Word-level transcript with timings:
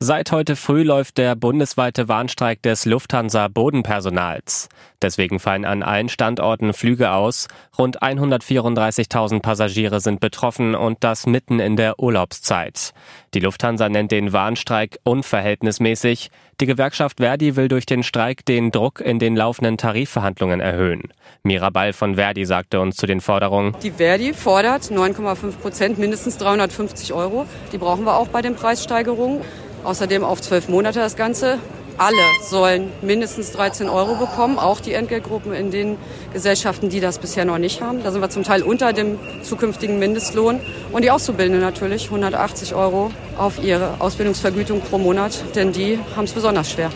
Seit 0.00 0.32
heute 0.32 0.56
früh 0.56 0.82
läuft 0.82 1.18
der 1.18 1.36
bundesweite 1.36 2.08
Warnstreik 2.08 2.60
des 2.62 2.84
Lufthansa 2.84 3.48
Bodenpersonals. 3.48 4.68
Deswegen 5.00 5.38
fallen 5.38 5.64
an 5.64 5.82
allen 5.82 6.08
Standorten 6.08 6.74
Flüge 6.74 7.12
aus. 7.12 7.46
Rund 7.78 8.02
134.000 8.02 9.40
Passagiere 9.40 10.00
sind 10.00 10.18
betroffen 10.18 10.74
und 10.74 11.04
das 11.04 11.26
mitten 11.26 11.60
in 11.60 11.76
der 11.76 12.00
Urlaubszeit. 12.00 12.92
Die 13.34 13.40
Lufthansa 13.40 13.88
nennt 13.88 14.10
den 14.10 14.32
Warnstreik 14.32 14.98
unverhältnismäßig. 15.04 16.30
Die 16.60 16.66
Gewerkschaft 16.66 17.18
Verdi 17.18 17.56
will 17.56 17.68
durch 17.68 17.86
den 17.86 18.02
Streik 18.02 18.44
den 18.44 18.72
Druck 18.72 19.00
in 19.00 19.18
den 19.18 19.36
laufenden 19.36 19.78
Tarifverhandlungen 19.78 20.60
erhöhen. 20.60 21.04
Mira 21.44 21.70
Ball 21.70 21.92
von 21.92 22.16
Verdi 22.16 22.44
sagte 22.44 22.80
uns 22.80 22.96
zu 22.96 23.06
den 23.06 23.20
Forderungen. 23.20 23.76
Die 23.82 23.92
Verdi 23.92 24.34
fordert 24.34 24.82
9,5 24.82 25.58
Prozent, 25.58 25.98
mindestens 25.98 26.36
350 26.38 27.12
Euro. 27.12 27.46
Die 27.72 27.78
brauchen 27.78 28.04
wir 28.04 28.16
auch 28.16 28.28
bei 28.28 28.42
den 28.42 28.54
Preissteigerungen. 28.54 29.40
Außerdem 29.84 30.24
auf 30.24 30.40
zwölf 30.40 30.68
Monate 30.68 30.98
das 30.98 31.16
Ganze. 31.16 31.58
Alle 31.96 32.16
sollen 32.42 32.90
mindestens 33.02 33.52
13 33.52 33.88
Euro 33.88 34.16
bekommen, 34.16 34.58
auch 34.58 34.80
die 34.80 34.94
Entgeltgruppen 34.94 35.52
in 35.52 35.70
den 35.70 35.96
Gesellschaften, 36.32 36.88
die 36.88 36.98
das 36.98 37.20
bisher 37.20 37.44
noch 37.44 37.58
nicht 37.58 37.80
haben. 37.80 38.02
Da 38.02 38.10
sind 38.10 38.20
wir 38.20 38.30
zum 38.30 38.42
Teil 38.42 38.62
unter 38.62 38.92
dem 38.92 39.18
zukünftigen 39.42 40.00
Mindestlohn. 40.00 40.58
Und 40.90 41.04
die 41.04 41.12
Auszubildenden 41.12 41.60
natürlich 41.60 42.06
180 42.06 42.74
Euro 42.74 43.12
auf 43.38 43.62
ihre 43.62 44.00
Ausbildungsvergütung 44.00 44.80
pro 44.80 44.98
Monat, 44.98 45.44
denn 45.54 45.72
die 45.72 46.00
haben 46.16 46.24
es 46.24 46.32
besonders 46.32 46.70
schwer. 46.70 46.90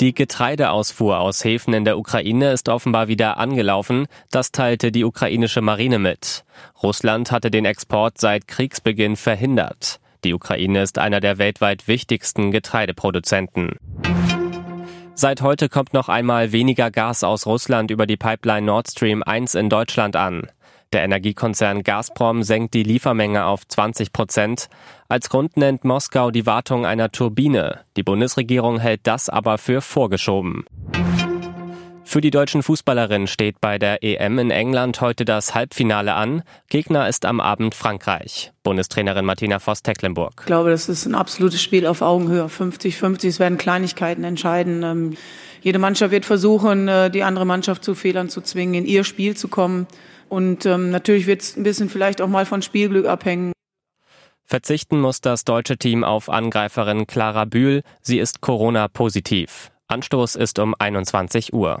Die 0.00 0.14
Getreideausfuhr 0.14 1.20
aus 1.20 1.44
Häfen 1.44 1.74
in 1.74 1.84
der 1.84 1.96
Ukraine 1.96 2.52
ist 2.52 2.68
offenbar 2.68 3.06
wieder 3.06 3.36
angelaufen, 3.36 4.06
das 4.30 4.50
teilte 4.50 4.90
die 4.90 5.04
ukrainische 5.04 5.60
Marine 5.60 6.00
mit. 6.00 6.42
Russland 6.82 7.30
hatte 7.30 7.52
den 7.52 7.66
Export 7.66 8.18
seit 8.18 8.48
Kriegsbeginn 8.48 9.14
verhindert. 9.14 10.00
Die 10.24 10.34
Ukraine 10.34 10.82
ist 10.82 10.98
einer 10.98 11.20
der 11.20 11.38
weltweit 11.38 11.88
wichtigsten 11.88 12.50
Getreideproduzenten. 12.50 13.76
Seit 15.14 15.42
heute 15.42 15.68
kommt 15.68 15.92
noch 15.92 16.08
einmal 16.08 16.52
weniger 16.52 16.90
Gas 16.90 17.22
aus 17.24 17.46
Russland 17.46 17.90
über 17.90 18.06
die 18.06 18.16
Pipeline 18.16 18.66
Nord 18.66 18.90
Stream 18.90 19.22
1 19.22 19.54
in 19.54 19.68
Deutschland 19.68 20.16
an. 20.16 20.48
Der 20.92 21.04
Energiekonzern 21.04 21.84
Gazprom 21.84 22.42
senkt 22.42 22.74
die 22.74 22.82
Liefermenge 22.82 23.46
auf 23.46 23.66
20 23.66 24.12
Prozent. 24.12 24.68
Als 25.08 25.30
Grund 25.30 25.56
nennt 25.56 25.84
Moskau 25.84 26.30
die 26.30 26.44
Wartung 26.44 26.84
einer 26.84 27.10
Turbine. 27.10 27.80
Die 27.96 28.02
Bundesregierung 28.02 28.78
hält 28.78 29.00
das 29.04 29.28
aber 29.28 29.58
für 29.58 29.80
vorgeschoben. 29.80 30.64
Für 32.12 32.20
die 32.20 32.30
deutschen 32.30 32.62
Fußballerinnen 32.62 33.26
steht 33.26 33.58
bei 33.62 33.78
der 33.78 34.04
EM 34.04 34.38
in 34.38 34.50
England 34.50 35.00
heute 35.00 35.24
das 35.24 35.54
Halbfinale 35.54 36.12
an. 36.12 36.42
Gegner 36.68 37.08
ist 37.08 37.24
am 37.24 37.40
Abend 37.40 37.74
Frankreich. 37.74 38.52
Bundestrainerin 38.64 39.24
Martina 39.24 39.58
Voss-Tecklenburg. 39.58 40.34
Ich 40.40 40.44
glaube, 40.44 40.68
das 40.68 40.90
ist 40.90 41.06
ein 41.06 41.14
absolutes 41.14 41.62
Spiel 41.62 41.86
auf 41.86 42.02
Augenhöhe. 42.02 42.48
50-50, 42.48 43.28
es 43.28 43.40
werden 43.40 43.56
Kleinigkeiten 43.56 44.24
entscheiden. 44.24 44.82
Ähm, 44.82 45.16
jede 45.62 45.78
Mannschaft 45.78 46.10
wird 46.10 46.26
versuchen, 46.26 46.86
äh, 46.86 47.10
die 47.10 47.22
andere 47.22 47.46
Mannschaft 47.46 47.82
zu 47.82 47.94
Fehlern 47.94 48.28
zu 48.28 48.42
zwingen, 48.42 48.74
in 48.74 48.84
ihr 48.84 49.04
Spiel 49.04 49.34
zu 49.34 49.48
kommen. 49.48 49.86
Und 50.28 50.66
ähm, 50.66 50.90
natürlich 50.90 51.26
wird 51.26 51.40
es 51.40 51.56
ein 51.56 51.62
bisschen 51.62 51.88
vielleicht 51.88 52.20
auch 52.20 52.28
mal 52.28 52.44
von 52.44 52.60
Spielglück 52.60 53.06
abhängen. 53.06 53.52
Verzichten 54.44 55.00
muss 55.00 55.22
das 55.22 55.44
deutsche 55.44 55.78
Team 55.78 56.04
auf 56.04 56.28
Angreiferin 56.28 57.06
Clara 57.06 57.46
Bühl. 57.46 57.80
Sie 58.02 58.18
ist 58.18 58.42
Corona-positiv. 58.42 59.70
Anstoß 59.88 60.36
ist 60.36 60.58
um 60.58 60.74
21 60.78 61.54
Uhr. 61.54 61.80